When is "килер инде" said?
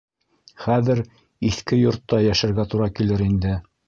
3.01-3.53